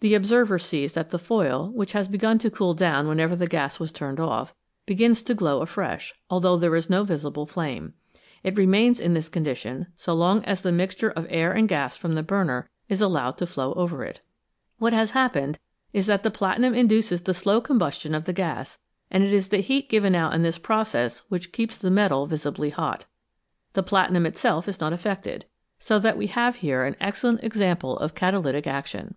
[0.00, 3.80] The observer sees that the foil, which had begun to cool down whenever the gas
[3.80, 4.52] was turned off,
[4.84, 7.94] begins to glow afresh, although there is no visible flame;
[8.42, 12.16] it remains in this condition so long as the mixture of air and gas from
[12.16, 14.20] the burner is allowed to flow over it.
[14.76, 15.58] What has happened
[15.94, 18.78] is that the platinum induces the slow combustion of the gas,
[19.10, 22.68] and it is the heat given out in this process which keeps the metal visibly
[22.68, 23.06] hot.
[23.72, 25.46] The platinum itself is not affected,
[25.78, 29.14] so that we have here an excellent example of catalytic action.